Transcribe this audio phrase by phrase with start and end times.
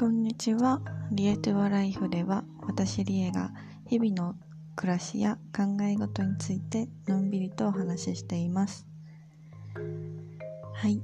[0.00, 0.80] こんにちは。
[1.10, 3.50] リエトゥアライフでは、私リエが
[3.88, 4.36] 日々の
[4.76, 8.86] 暮らしや考え事についてのんびりとお話ししています。
[10.72, 11.00] はい。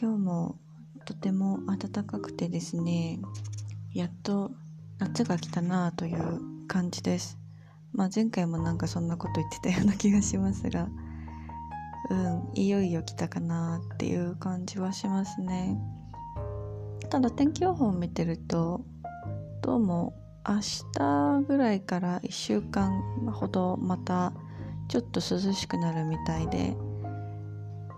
[0.00, 0.58] 今日も
[1.04, 3.18] とても暖かくてですね、
[3.92, 4.52] やっと
[5.00, 7.36] 夏が来たなという感じです。
[7.92, 10.86] まあ前回もなんかそんなこと言ってたような気がしますが、
[12.10, 15.76] うん、いよいよ来たかなっていう感じはしますね。
[17.10, 18.84] ただ天気予報を見てると
[19.62, 20.14] どうも
[20.46, 20.60] 明
[20.92, 23.00] 日ぐらいから1週間
[23.32, 24.32] ほどまた
[24.88, 26.76] ちょっと涼しくなるみたいで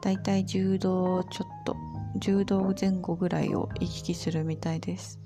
[0.02, 1.76] だいたい10度ちょっと
[2.20, 5.20] 10度前後ぐらいを行き来するみたいです。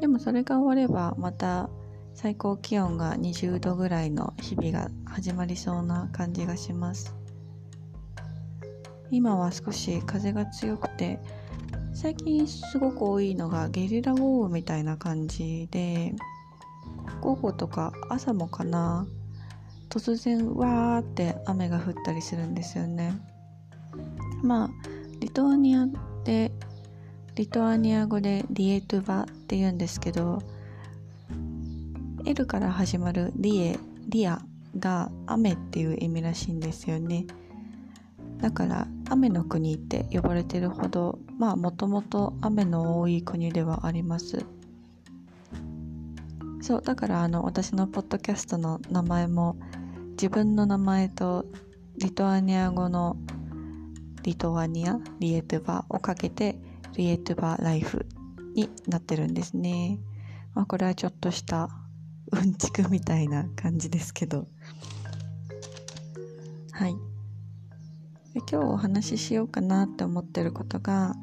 [0.00, 1.70] でもそれが終わればまた
[2.14, 7.14] 最高気温が20度ぐらいの日々が始まりそうな感じがします。
[9.10, 11.20] 今は少し風が強くて
[11.96, 16.14] 最近すごく多いのがゲリラ豪雨みたいな感じで
[17.22, 19.06] 午後とか朝もかな
[19.88, 23.14] 突然わーって雨が降ったりするんですよね。
[24.42, 24.70] まあ
[25.20, 25.86] リトアニア
[26.22, 26.52] で
[27.34, 30.42] リトアニア語でリエトゥバって言うんですけど
[32.26, 34.42] L から始まるリエリア
[34.78, 37.24] が雨っていう意味らしいんですよね。
[38.38, 44.44] だから雨の国って呼ばれてるほどまあもともと雨の多い国ではあります。
[46.60, 49.56] そうだからあの私のポッドキャストの名前も
[50.12, 51.44] 自分の名前と
[51.98, 53.16] リトアニア語の
[54.22, 56.58] リトアニアリエトゥバをかけて
[56.96, 58.06] リエトゥバライフ
[58.54, 60.00] になってるんですね。
[60.54, 61.68] まあこれはちょっとした
[62.32, 64.48] うんちくみたいな感じですけど。
[66.72, 67.15] はい。
[68.36, 71.14] で今日お話ししようかなって思ってることが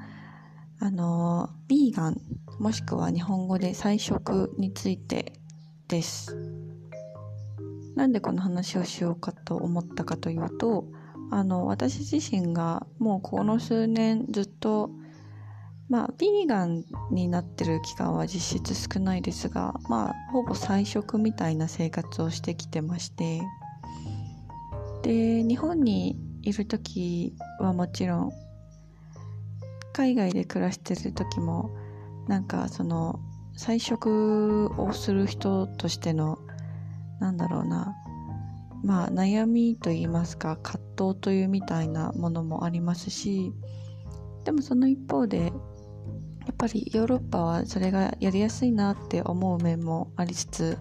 [0.79, 2.19] あのビーガン
[2.57, 5.33] もしくは日本語で菜食について
[5.87, 6.35] です。
[7.95, 10.85] なんでこの話をしようかと思ったかというと
[11.29, 14.89] あの私自身がもうこの数年ずっと
[15.89, 23.43] まあビーガンになってる期間は実質少ないですがまあほぼ菜食みたいな生活をしてきてまして。
[25.03, 28.31] で日本にいる時はもちろん
[29.93, 31.71] 海外で暮らしてる時も
[32.27, 33.19] なんかその
[33.55, 36.39] 菜食をする人としての
[37.19, 37.95] なんだろうな
[38.83, 43.53] まあ悩みといいますか葛藤というみたいなものもありますし
[44.43, 45.51] でもその一方でや
[46.51, 50.77] っぱりヨーロッパはそれがやりやすいなって思う面もありつつ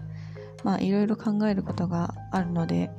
[0.63, 2.89] まあいろいろ考えることがあるので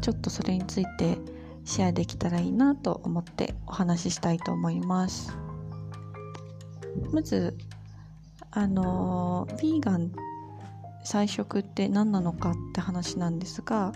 [0.00, 1.18] ちょっとそれについて
[1.64, 5.36] シェアできたらいいなと思ってお話ししたいと思います。
[7.12, 7.56] まず
[8.50, 10.12] あのヴィーガン
[11.04, 13.92] 菜食って何なのかって話なんですが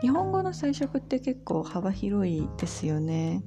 [0.00, 3.42] 日本語の菜食って結構幅広いですよね。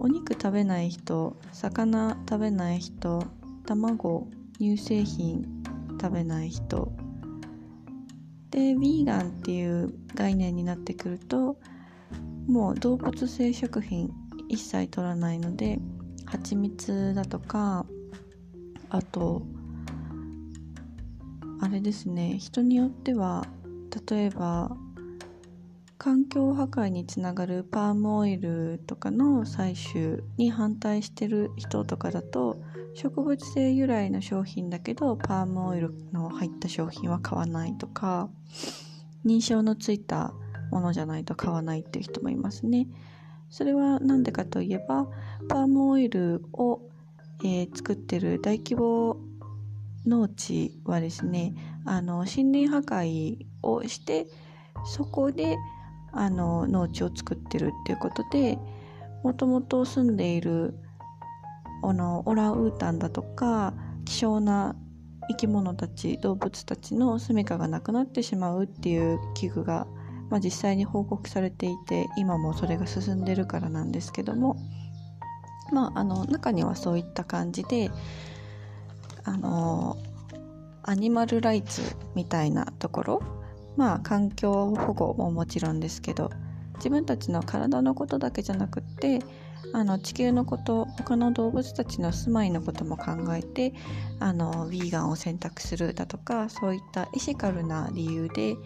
[0.00, 3.24] お肉食べない人魚食べない人
[3.66, 4.28] 卵
[4.58, 5.44] 乳製品
[6.00, 6.92] 食べない人
[8.58, 11.56] でヴィーガンっていう概念になってくると
[12.48, 14.10] もう動物性食品
[14.48, 15.78] 一切取らないので
[16.26, 17.86] 蜂蜜だとか
[18.90, 19.42] あと
[21.60, 23.46] あれですね人によっては
[24.10, 24.76] 例えば
[25.96, 32.56] 環境破壊につながるパームオイルとかの採取に反対してる人とかだと
[32.94, 38.28] 植物性由来の商品だけどパームオイルの入った商品は買わないとか
[39.24, 40.32] 認証のついた
[40.70, 42.88] ものじゃないと買わないっていう人もいますね。
[43.50, 45.06] それは何でかといえば
[45.48, 46.82] パームオイルを、
[47.42, 49.16] えー、作ってる大規模
[50.06, 51.54] 農地はですね
[51.86, 54.26] あの森林破壊をして
[54.84, 55.56] そこで
[56.12, 58.58] あの農地を作ってるっていうことで
[59.22, 60.78] もともと住んでいる
[61.82, 64.76] あのオランウータンだとか希少な
[65.28, 69.86] 生き物たち動物たちの住処がなくなってしまうっていう危惧が、
[70.30, 74.56] まあ、実際に報告されていて今もそれが進んでるからなんですけども、
[75.72, 77.90] まあ、あの中にはそういった感じで
[79.24, 79.98] あの
[80.82, 81.82] アニマルライツ
[82.14, 83.22] みたいなところ
[83.76, 86.30] まあ環境保護ももちろんですけど
[86.76, 89.20] 自分たちの体のことだけじゃなくって
[89.72, 93.74] あの地球のこと他の動物たちの住まいのことも考えて
[94.18, 98.56] あのヴィーガンを選択するだとかそういったエシカルな理由で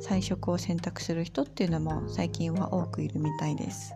[0.00, 3.94] 菜食を選択する人っていうのも最近は多くいるみたいです。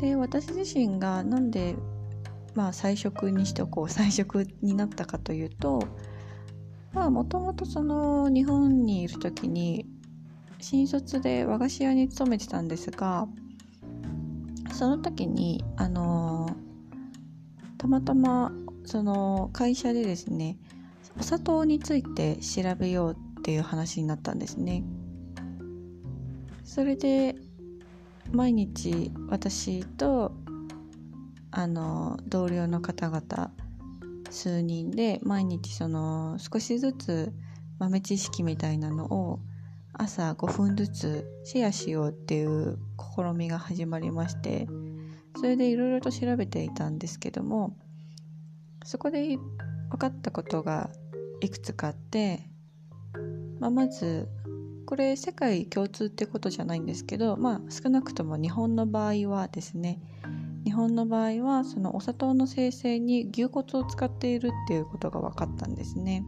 [0.00, 1.74] で私自身がなんで
[2.54, 5.80] まあ菜食にしておこう 菜食になったかというと
[6.92, 9.86] まあもともとその日本にいる時に
[10.60, 13.28] 新卒で和菓子屋に勤めてたんですが
[14.76, 16.54] その時にあの
[17.78, 18.52] たまたま
[18.84, 20.58] その会社でですね
[21.18, 24.84] お砂糖について調べようっていう話になったんですね。
[26.62, 27.36] それで
[28.32, 30.34] 毎日私と
[31.50, 33.50] あの同僚の方々
[34.28, 37.32] 数人で毎日その少しずつ
[37.78, 39.40] 豆知識みたいなのを
[39.98, 42.78] 朝5分ずつシェアしようっていう
[43.16, 44.68] 試みが始まりまして
[45.36, 47.76] それでいろいろと調べていたんですけども
[48.84, 49.36] そこで
[49.90, 50.90] 分かったことが
[51.40, 52.48] いくつかあって、
[53.60, 54.28] まあ、まず
[54.86, 60.00] これ世界共通ってことじゃないんですけど、まあ、少なくとも日本の場合はですね
[60.64, 66.24] 日本の場合はそのお砂糖の生成に牛骨を使っているっていうことが分かったんですね。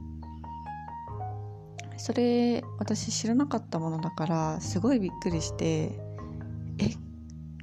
[1.99, 5.99] それ私知らなかったものだからすごいびっくりして
[6.79, 6.95] え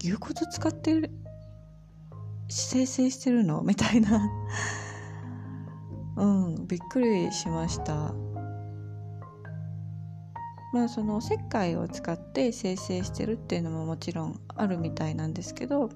[0.04, 1.12] 牛骨使ってる
[2.48, 3.64] 生成してるの？
[3.64, 4.30] みたいな。
[6.18, 8.14] うんびっくりしました。
[10.74, 15.90] まあその石灰を使って生成してるっていうのももちろんあるみたいなんですけど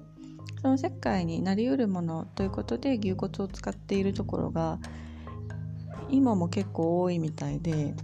[0.62, 4.78] その石灰になりうるものということで牛骨を使っているところが
[6.10, 7.94] 今も結構多いみたいで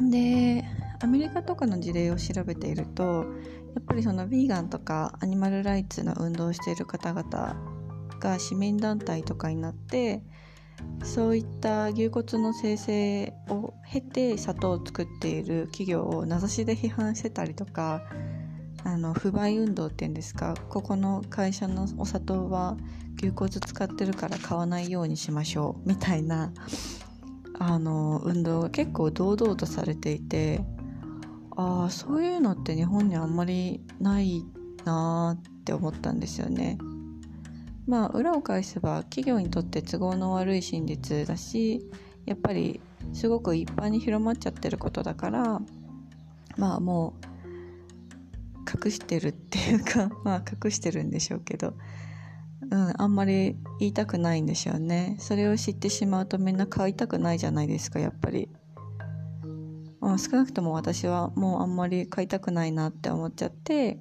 [0.00, 0.64] で
[1.00, 3.26] アメリカとかの事例を調べていると
[3.74, 7.56] やっぱりそのヴィーガンとかアニマルライツの運動をしている方々
[8.20, 10.22] が市民団体とかになって
[11.02, 18.02] そういった牛骨の生成を経て砂糖を作っている企業を名指しで批判してたりとか
[18.84, 22.76] あの不買運動っていうんですかここの会社のお砂糖は
[23.24, 26.52] 牛骨使ってるから買わないようにしましょうみたいな
[27.58, 30.60] あの運動が結構堂々とされていて
[31.56, 34.44] ああそういうのって日本にあんまりない
[34.84, 36.76] なーって思ったんですよね。
[37.86, 41.80] まあ裏を返せば企業にとって都合の悪い真実だし
[42.26, 42.80] やっぱり
[43.12, 45.60] すごく一般に広まっちゃってることだから
[46.56, 51.74] まあもう隠してるっていうかまあ隠してるんでしょうけど、
[52.70, 55.16] うん、あんまり言いたくないんでしょうね。
[55.18, 58.48] それを知ってしまうとみんな買いたくないじゃないですかやっぱり。
[60.00, 63.98] まあ、少なくとも私はもうあんまり買いたくないなって思っちゃって。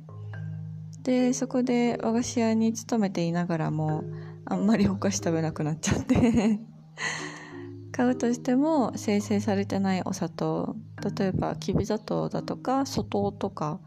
[1.04, 4.04] でそこで和菓子屋に勤めていながらも
[4.46, 6.60] あんまりお菓子食べなくなっちゃって。
[7.92, 10.76] 買うとしても生成されてないお砂糖
[11.18, 13.80] 例えばきび砂糖だとか粗糖とか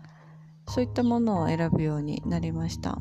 [0.68, 2.98] そういったものを選ぶようになりました。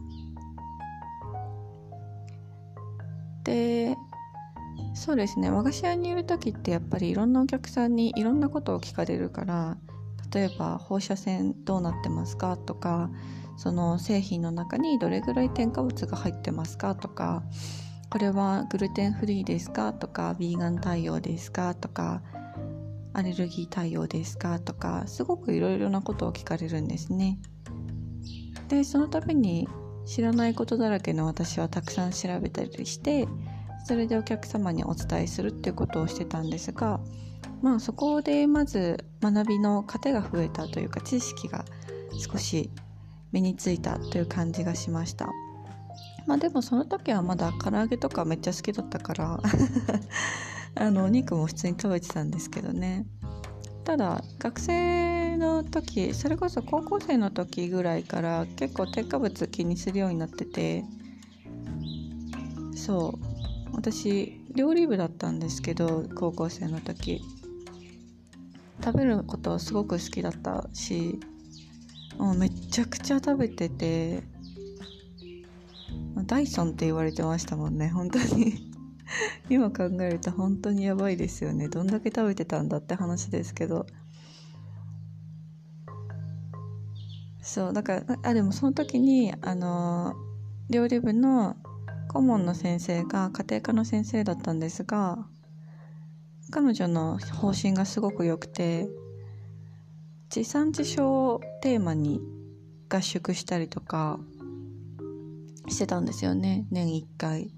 [3.45, 3.95] で
[4.94, 5.51] そうですね。
[5.51, 9.77] 和菓子屋にいる時ってやっぱりいろんなお客さんにいろんなことを聞かれるから
[10.33, 13.09] 例えば放射線どうなってますかとか
[13.57, 17.44] その製品の中にどれぐらい添加物が入ってますかとか
[18.09, 22.21] これはグルテンフリーですかとかヴィーガン対応ですかとか
[23.13, 27.39] アレルギー対応ですかとかすごくいろいろなことを聞かれるんですね。
[28.67, 29.69] でそのために
[30.05, 33.27] 知らないことだらけの私はたくさん調べたりして
[33.85, 37.00] それでお客様にお伝えするっていうことをしてたんですが
[37.62, 41.65] まあそこでまず学びの糧が増えたというか知識が
[42.31, 42.69] 少し
[43.31, 45.29] 身についたという感じがしました。
[46.25, 49.39] まあでもその時はまだ唐揚げとかめっちゃ好きだったから
[50.75, 53.05] あのお肉も普通に食べてたんですけどね。
[53.83, 60.84] ただ学生の時それこそ高校生の時ぐらいから結構添加物気にするようになってて
[62.75, 63.36] そう。
[63.74, 67.22] 私料理部だったんですけど高校生の時。
[68.84, 71.20] 食べることすごく好きだったし
[72.20, 74.22] もうめちゃくちゃ食べてて
[76.27, 78.72] ダイソンって言われてましたもんね本当に。
[79.50, 81.68] 今考えると本当にやばいですよね。
[81.68, 83.86] どんだけ食べてたんだって話ですけど。
[87.55, 90.13] そうだからあでもその時にあの
[90.69, 91.55] 料理部の
[92.09, 95.25] 顧問の先生が家庭科の先生だったんですが
[96.51, 98.89] 彼女の方針がすごく良くて
[100.27, 102.19] 地産地消をテーマに
[102.89, 104.19] 合宿したりとか
[105.69, 107.51] してたんですよね年1回。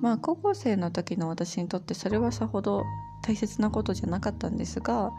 [0.00, 2.84] まあ高校生の時の私にとってそれはさほど
[3.24, 5.10] 大切なことじゃなかったんですが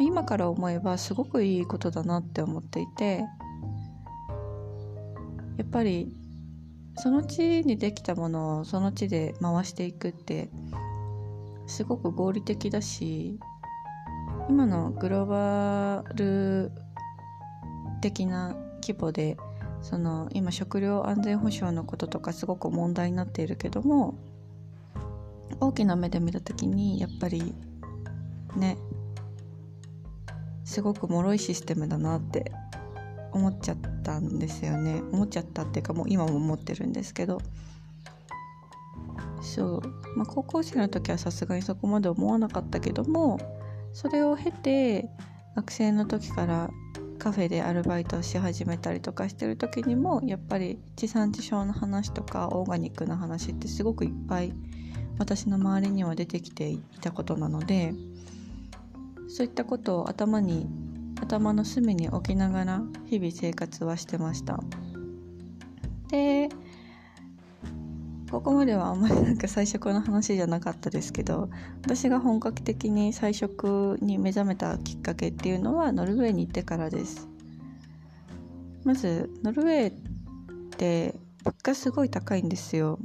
[0.00, 3.24] 今から思えばすごくいいことだなって思っていて
[5.56, 6.12] やっぱり
[6.96, 10.50] その地にできたものをその地で回していくって
[11.66, 13.38] すごく合理的だし
[14.48, 16.72] 今のグローバル
[18.00, 19.36] 的な規模で
[19.80, 24.14] その今食料安全保障のこととかすごく問題になっているけども
[25.60, 27.54] 大きな目で見た時にやっぱり
[28.56, 28.76] ね
[30.72, 32.50] すごく脆いシステムだなって
[33.32, 35.02] 思っちゃったんですよね。
[35.12, 37.42] 思っちゃったっていうかもう今も思ってるんですけど。
[39.42, 43.40] そう、まあ、高校生の時はさすがにそこまで思わなかったけども
[43.92, 45.08] それを経て
[45.56, 46.70] 学生の時から
[47.18, 54.54] カフェでアルバイトをし始めたりとかしてる時にもやっぱり地産地消の話とかオーガニックな話ってすごくいっぱい
[55.18, 57.94] 私の周りには出てきていたことなので
[59.32, 60.68] そういったことを頭に
[61.18, 64.60] 頭の隅に置きながら日々生活はしてました。
[66.10, 66.50] で
[68.30, 71.48] ここまではあんまりなんか菜食の話じゃなかったですけど
[71.82, 77.26] 私が本格的に菜食に目覚めたきっかけっていうのはノルウェーに行ってからです。
[78.84, 79.94] まずノルウェーっ
[80.76, 82.98] て物価すごい高いんですよ。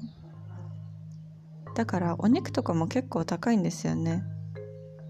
[1.73, 4.23] だからお肉とかも結構高いんですよね。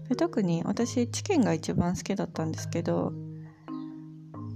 [0.08, 3.12] で特に私チキンが一番好きだったんですけど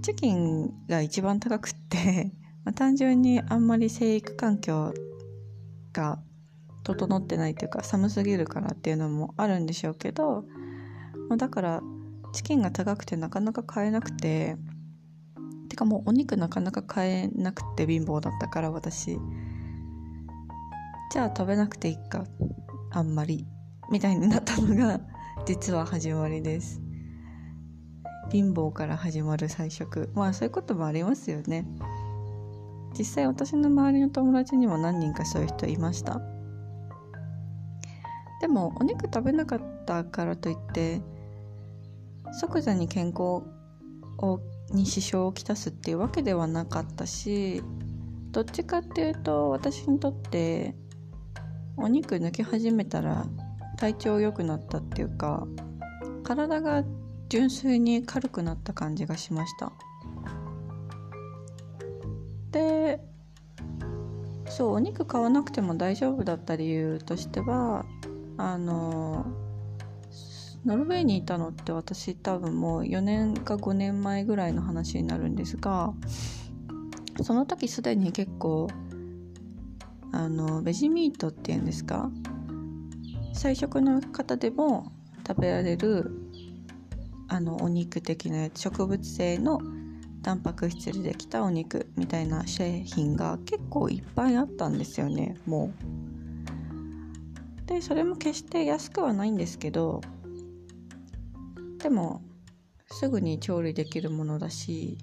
[0.01, 2.31] チキンが一番高くって
[2.65, 4.93] まあ、単純にあんまり生育環境
[5.91, 6.19] が
[6.83, 10.45] 整ってないというか寒すぎるからっていうのもあるんでしょうけど、
[11.27, 11.81] まあ、だから
[12.31, 14.55] チキンが高くてなかなか買えなくて
[15.67, 19.19] てかもうお肉なかなか買えなくて貧乏だったから私。
[21.11, 22.25] じゃあ食べなくていいか
[22.91, 23.45] あんまり。
[23.91, 24.99] みたいになったのが
[25.45, 26.81] 実は始まりです。
[28.31, 31.67] 貧乏から始まる菜食まあそういうこともありますよね。
[32.97, 36.21] 実際私の周りの友達にも何人かそういう人いました。
[38.39, 41.01] でもお肉食べなかったからといって
[42.31, 43.43] 即座に健康
[44.19, 44.39] を
[44.71, 47.61] に支障をきたすっていうわけではなかったし
[48.31, 50.73] どっちかっていうと私にとって
[51.75, 53.25] お肉抜き始めたら
[53.77, 55.47] 体調良くなったっていうか
[56.23, 56.83] 体が
[57.29, 59.71] 純粋に軽くなった感じがしました。
[62.51, 63.01] で
[64.45, 67.85] そうお肉買わなくても大丈夫だった理由としては
[68.37, 69.25] あの
[70.63, 75.93] ノルウェーにいたのって私多分もう4年か5年前ぐらいの話になるんですが
[77.23, 78.67] その時すでに結構
[80.11, 82.11] あのベジミートっていうんですか
[83.33, 84.91] 菜食の方でも
[85.27, 86.11] 食べられる
[87.27, 89.59] あのお肉的な植物性の
[90.21, 96.03] タンパク質でできたお肉みたいな製品が結構いっぱいあったんですよねもう。
[97.65, 100.01] でそれも決して安くはないんですけど
[101.79, 102.21] でも
[102.87, 104.97] すぐに調理できるものだし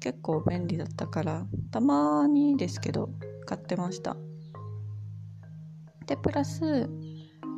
[0.00, 3.10] 結構便利だったからたまにですけど
[3.44, 4.16] 買ってました
[6.06, 6.88] でプラス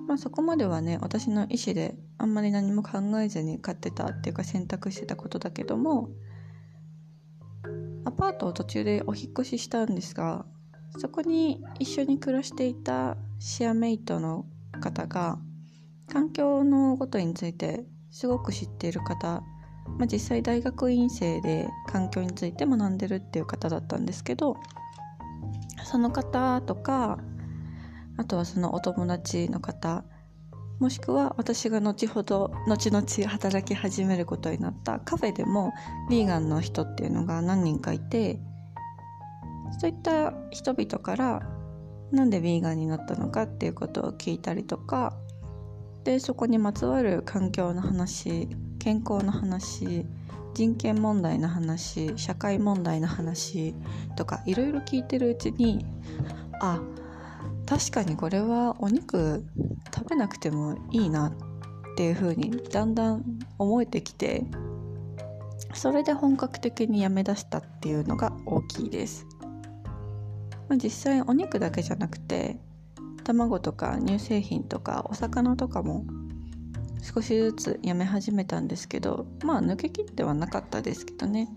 [0.09, 6.09] まあそこまではね私の意思であんまり何も考えずに買ってたっていうか選択してたことだけども
[8.07, 10.47] アパートを途中でお引越ししたんですが
[10.97, 14.47] そこに一緒に暮らしていたシェアメイトの
[14.81, 15.39] 方が
[16.11, 19.43] 環境のことについてすごく知っている方、
[19.99, 24.57] まあ、実際大学院生で環境について学んでるっていう方だったんですけど
[25.85, 27.19] その方とか
[28.19, 30.05] あとはそのお友達の方
[30.81, 35.73] もしくは私が後ほど後々働き始めることになったカフェでも
[36.11, 38.39] ヴィーガンの人っていうのが何人かいて
[39.81, 41.43] そういった人々から
[42.13, 45.17] なんでヴィーガンになったのかっていうことを聞いたりとか
[46.05, 48.49] でそこにまつわる環境の話
[48.79, 50.07] 健康の話
[50.55, 53.75] 人権問題の話社会問題の話
[54.17, 55.85] とかいろいろ聞いてるうちに
[56.61, 56.81] あ
[57.69, 59.45] 確かにこれはお肉
[59.95, 61.33] 食べなくてもいいなっ
[61.97, 63.25] ていう風にだんだん
[63.59, 64.47] 思えてきて
[65.75, 69.27] それで本格的にやめだしたっていうのが大きいです、
[70.69, 72.57] ま、実際お肉だけじゃなくて
[73.23, 76.07] 卵とか乳製品とかお魚とかも
[77.03, 81.49] 少しずつやめ始めたんですけどまあ抜けきってはなかったですけどね。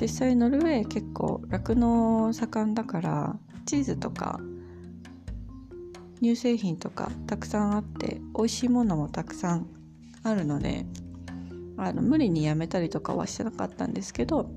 [0.00, 4.40] 実際ノルウェー結構酪農盛んだからチーズとか
[6.22, 9.66] 乳製品とかたくさんあって美味しいものもたくさん
[10.22, 10.86] あるので
[11.76, 14.48] あの無理にやめたりとかはしてなかったんですけど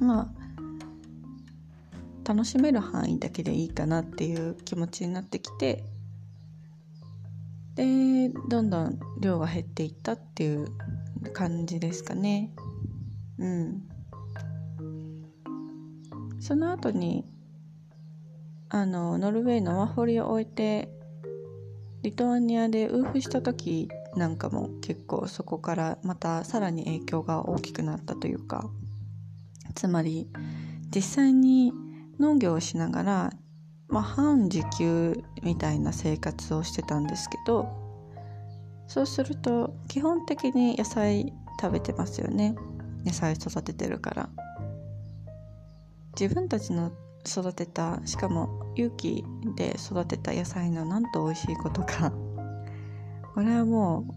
[0.00, 0.42] まあ
[2.24, 5.84] 楽しめる範囲だけでいいかなっていう気持ちになってきて
[7.76, 10.66] でどんどん量が減っていったっていう
[11.32, 12.50] 感じですかね。
[13.38, 13.82] うん。
[16.38, 17.24] その後に
[18.74, 20.88] あのノルウェーのワーホリを終えて
[22.00, 28.70] リトアニアでウーフした時なんかも結構そこからまたさらに影響が大きくなったというか
[29.74, 30.26] つまり
[30.94, 31.74] 実際に
[32.18, 33.32] 農業をしながら、
[33.88, 37.68] まあ、半自給みたいな生活をしてたんですけど
[38.86, 42.54] そうすると基本的に野菜食べてますよね。
[43.04, 44.28] 野菜育ててるから。
[46.18, 46.92] 自分たちの
[47.26, 49.24] 育てたしかも有機
[49.56, 52.12] で育てた野菜のなんと美味しいことか。
[53.34, 54.14] これはもう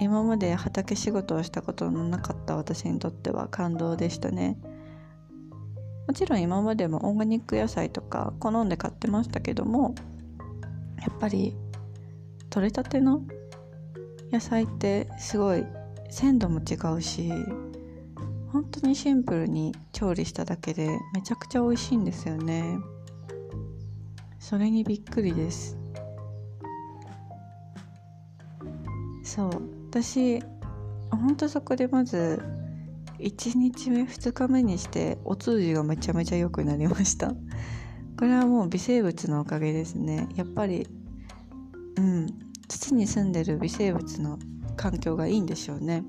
[0.00, 4.56] 今まで畑仕事をしたことのなかった私にとっては感動でしたね。
[6.06, 9.94] もちろん今までもオーガニック野菜とか好んで買ってましたけども
[11.00, 11.54] やっぱり
[12.48, 13.22] 取れたての
[14.32, 15.66] 野菜ってすごい
[16.08, 17.30] 鮮度も違うし
[18.52, 22.78] 本当にシンプルに調理しただけでめちゃくちゃ美味しいんですよね。
[24.38, 25.76] それにびっくりです。
[29.22, 29.62] そう。
[29.90, 30.40] 私
[31.10, 32.42] 本当そこでまず
[33.18, 37.34] 1日目2日目にしてお通じがめちゃめちゃ良くなりました。
[38.18, 40.28] これはもう微生物のおかげですね。
[40.36, 40.86] やっぱり
[41.96, 42.26] うん。
[42.68, 44.38] 土に住んでる微生物の
[44.76, 46.04] 環境がいいんでしょうね。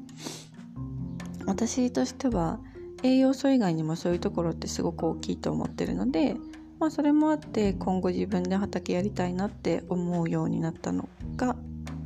[1.50, 2.60] 私としては
[3.01, 6.36] 栄養素以外にもそういうところってすごく大きいと思ってるので、
[6.79, 11.56] まあ、それもあって今後自分で畑やりたいなって思うようになったのが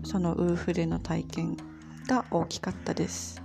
[0.06, 1.58] そのウーフレの体験
[2.08, 3.44] が大きかったです。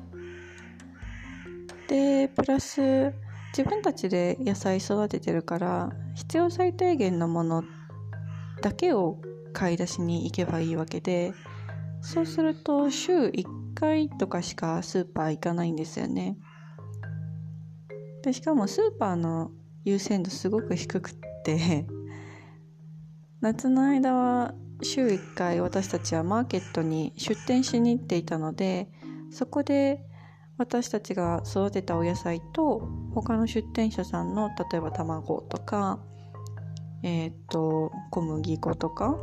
[1.89, 3.13] でプラス
[3.57, 7.65] 自分たちで野菜育ててるから必要最低限のもの
[8.63, 9.19] だけを
[9.53, 11.33] 買い出しに行けばいいわけで
[12.03, 16.37] そうすると週1回とかしかスーパー行かないんですよね。
[18.23, 19.53] でしかもスーパーの
[19.85, 21.15] 優先度すごく低くっ
[21.45, 21.87] て
[23.41, 28.91] 夏の間は週1回私たちはマーケットに出店しに行っていたので
[29.31, 30.05] そこで
[30.57, 36.01] 私たちが育てたお野菜と他の出店者さんの例えば卵とか
[37.05, 39.17] えっ、と小麦粉とか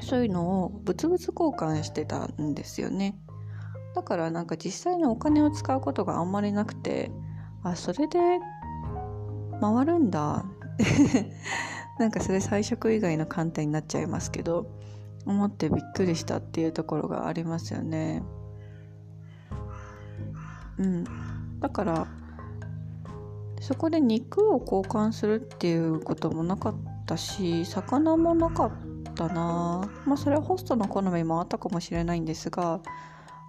[0.00, 3.20] そういうのを物々交換してたんですよね。
[3.94, 7.10] だからなんか実際にお金を使うことがあんまりなくて
[7.62, 8.18] あそれで
[9.60, 10.44] 回るんだ。
[11.98, 14.66] なんかそれ菜食以外の観点になっちゃいますけど
[15.26, 18.22] 思ってびっくりしたっていうところがありますよね。
[20.78, 21.04] うん。
[21.60, 22.06] だから
[23.60, 26.74] そこで肉を交換するっていうこともなかっ
[27.06, 28.72] たし魚もなかっ
[29.14, 29.82] たな。
[30.06, 32.80] まあそれはホストの好みもあったかもしれないんですが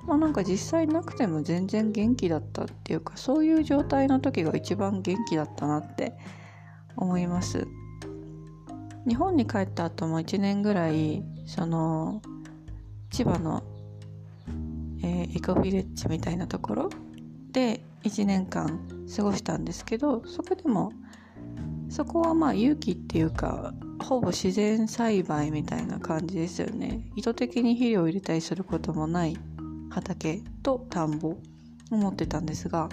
[0.06, 6.18] まあなんか実際なくても全然元気だったっていうかそういう状態の時が一番元気だったなって
[6.96, 7.68] 思います。
[9.08, 12.22] 日本に帰った後も1年ぐらいその
[13.10, 13.64] 千葉の、
[15.04, 16.90] えー、エコビレッジみたいなところ
[17.52, 18.80] で1年間
[19.16, 20.94] 過ごしたんですけどそこでも
[21.90, 27.08] そこはまあ勇気っていうかほぼ自然栽培みたいな感じですよね。
[27.16, 29.38] 意図的に肥料を入れたりすることもない
[29.92, 31.38] 畑と田んぼを
[31.92, 32.90] 持ってたんですが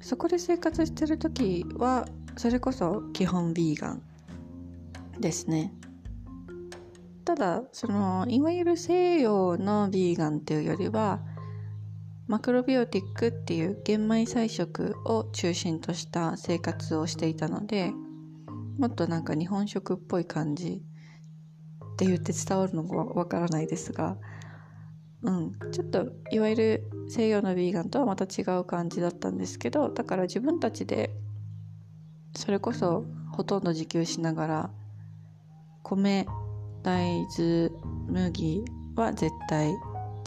[0.00, 4.02] そこで生活してる時はそれこそ基本ビーガン
[5.18, 5.72] ですね。
[7.24, 11.20] ただそのいわゆる西洋のビーガンっていうよりは
[12.26, 17.92] マクロビオティックっていう玄米菜食を中心とした生活をしていたので
[18.78, 20.82] もっとなんか日本食っぽい感じ
[21.92, 24.18] って言って伝わるのかわからないですが
[25.24, 31.10] うん、ちょっといわゆる西洋のヴィーガンとはまた違う感じだったんですけどだから自分たちで
[32.36, 34.70] それこそほとんど自給しながら
[35.82, 36.26] 米
[36.82, 37.70] 大豆
[38.06, 38.64] 麦
[38.96, 39.74] は絶対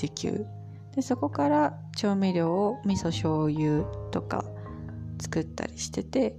[0.02, 0.46] 自給。
[0.96, 4.44] でそこから調味料を味噌醤油とか
[5.22, 6.36] 作ったりしてて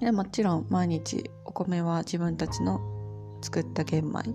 [0.00, 2.80] でもちろん毎日お米は自分たちの
[3.40, 4.34] 作った玄米っ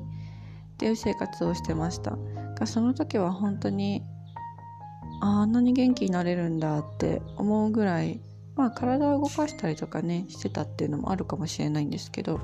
[0.77, 2.17] ていう生活をしてました。
[2.57, 4.03] がその時は本当に
[5.21, 8.19] あんなに元気になれるんだって思うぐらい
[8.55, 12.39] まあ体を動かしたりとかねしてたっていうのもあるかもしれないんですけど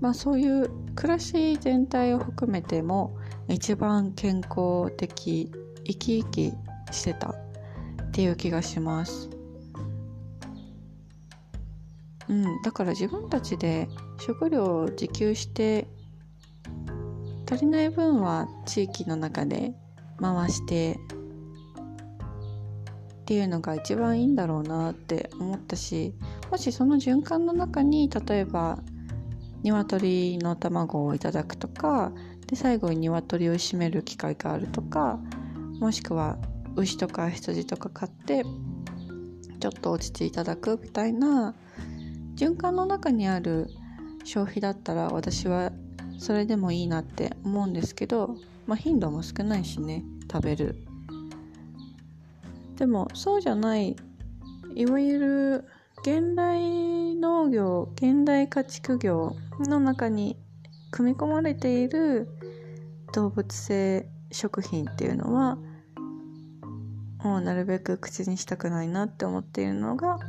[0.00, 3.16] まあそういう暮らし全体を含めても
[3.48, 5.50] 一番健康的
[5.84, 6.52] 生き生き
[6.90, 7.34] してたっ
[8.12, 9.30] ていう気がします。
[12.28, 15.88] うん、だから自分たちで食料を自給して
[17.52, 19.74] 足りない分は地域の中で
[20.18, 20.98] 回して
[23.20, 26.14] っていうのが一番いいんだろうなって思ったし
[26.50, 28.78] もしその循環の中に例えば
[29.62, 32.12] 鶏の卵をいただくとか
[32.46, 35.20] で最後に鶏を締める機会があるとか
[35.78, 36.38] もしくは
[36.74, 38.44] 牛とか羊とか買って
[39.60, 41.54] ちょっと落ちていただくみたいな
[42.34, 43.68] 循環の中にある
[44.24, 45.70] 消費だったら私は
[46.22, 48.36] それでもいいなって思うんですけど、
[48.68, 50.76] まあ、頻度も少ないしね食べる。
[52.76, 53.96] でもそうじゃない
[54.76, 55.64] いわゆる
[56.02, 60.36] 現代農業現代家畜業の中に
[60.92, 62.28] 組み込まれている
[63.12, 65.58] 動物性食品っていうのは
[67.24, 70.20] もうなるべく口にしたくないなって思っているのが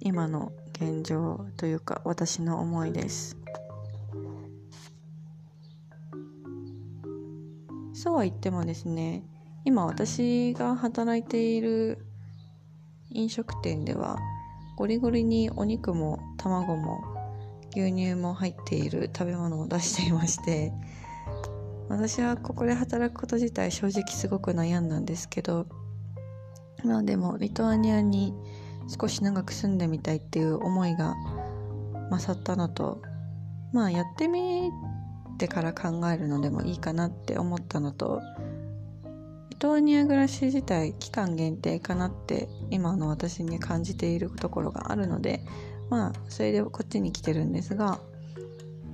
[0.00, 3.36] 今の現状というか私の思いです。
[7.98, 9.24] そうは言ってもですね
[9.64, 11.98] 今私が働いている
[13.10, 14.18] 飲食店では
[14.76, 17.02] ゴリゴリにお肉も卵も
[17.72, 20.72] 牛乳も入っている食べ物を出していまして
[21.88, 25.66] 私はここで働くこと自体正直すごく悩んだんですけど
[26.84, 28.32] まあでもリトアニアに
[29.00, 31.16] 少し長く住んでみたいっていう思いが
[32.12, 33.02] 勝ったのと
[33.72, 34.70] まあやってみ
[35.38, 38.22] てから考えるのでもいいかなって思ったのと
[39.58, 45.44] トアニア暮らし自体期間限定かなって今の私に感じているところがあるので
[45.90, 48.00] まあそれでこっちに来てるんですが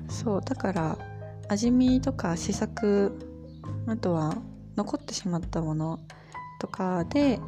[0.09, 0.99] そうだから
[1.49, 3.13] 味見とか試作
[3.87, 4.37] あとは
[4.77, 6.01] 残ってしまったもの
[6.61, 7.39] とかで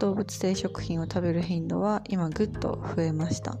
[0.00, 3.56] 動物性食品を食べる頻度は今ぐっと増えました。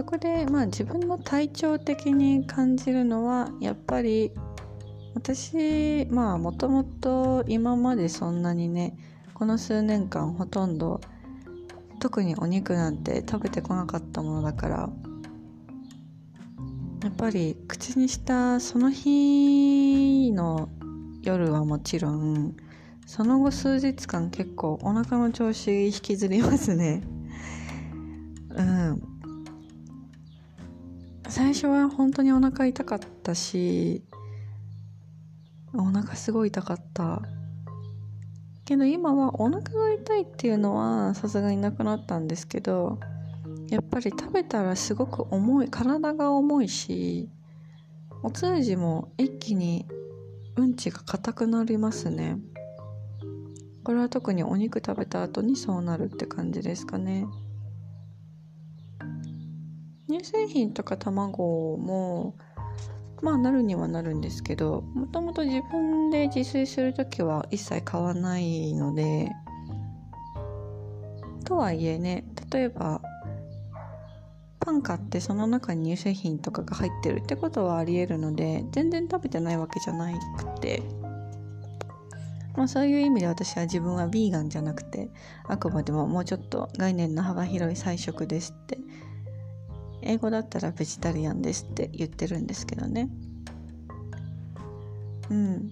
[0.00, 4.32] そこでまあ自分の体調的に感じるのはやっぱり
[5.14, 8.96] 私まあもともと今までそんなにね
[9.34, 11.02] この数年間ほとんど
[11.98, 14.90] 特にお肉なんて食べてこなかったものだから
[17.02, 20.70] やっぱり口にしたその日の
[21.20, 22.56] 夜はもちろん
[23.04, 27.02] その後数日間結構お腹の調子引きずりますね。
[28.56, 29.09] うん。
[31.30, 34.02] 最初は本当にお腹痛かったし
[35.72, 37.22] お腹すごい痛かった。
[38.64, 43.00] けど今はお腹が痛いっていうのはさすがになくなったんですけど
[43.68, 47.28] やっぱり食べたらすごく重い体が重いし
[48.22, 49.86] お通じも一気に
[50.56, 52.38] うんちが硬くなりますね。
[53.82, 57.26] これは特にお肉食べた後にそうなるって感じですかね。
[60.10, 62.34] 乳製品とか卵も
[63.22, 69.30] まあなるにはなるんですけどもともと自分で自炊する時は一切買わないので
[71.44, 73.00] とはいえね例えば
[74.58, 80.82] パン買ってその中に乳製品とかが入ってるってことはありえるので全然食べてないわけじゃなくて。
[82.56, 85.08] まあそういう意味で私は自分はヴィーガンじゃなくて
[85.46, 88.78] あくまでももうちょっと概念の幅広い菜食ですって
[90.02, 93.08] 英語だったらベジタリアンですって言ってるんですけどね。
[95.30, 95.70] うん。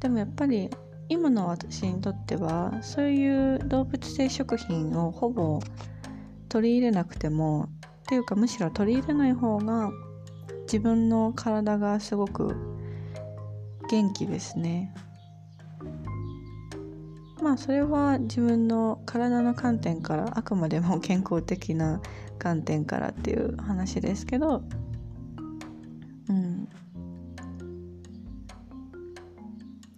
[0.00, 0.70] でもやっぱり
[1.08, 5.60] 今の私にとってはそういう動物性食品をほぼ
[6.48, 7.68] 取り入れなくてもっ
[8.06, 9.90] ていうかむしろ取り入れない方が
[10.62, 12.54] 自分の体がすごく
[13.90, 14.94] 元気ですね。
[17.42, 22.00] まあそれは自分の体の観点からあくまでも健康的な
[22.38, 24.62] 観点からっていう話ですけど
[26.28, 26.68] うん。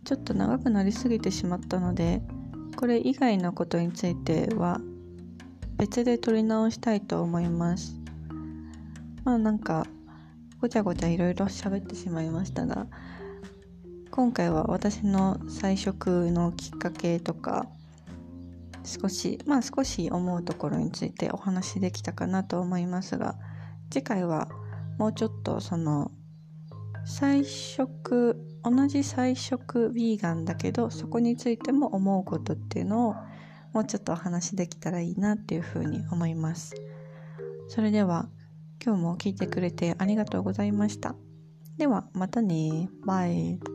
[0.04, 2.22] ちょっと長くなりすぎてしまったので
[2.76, 4.80] これ以外のことについては
[5.76, 7.96] 別で撮り直したいと思います。
[9.24, 9.86] まあなんか
[10.60, 12.86] ごちゃごちゃいろいろ喋ってしまいましたが
[14.12, 17.66] 今回は私の菜食のきっかけとか
[18.84, 23.36] 少しまあ少し思うところについてお話しできたかなと思いますが
[23.90, 24.48] 次回は
[24.98, 26.10] もうちょっとその
[27.06, 33.14] 菜食同じ菜食ヴィーガンだけどそこについても思うことっていうのを
[33.72, 36.74] もうちょっとお話できたらいいなっていうふうに思います。
[37.68, 38.28] それでは
[38.84, 41.14] 今日も聞いてくれてありがとうございました。
[41.78, 42.90] ではまたね。
[43.06, 43.71] バイ。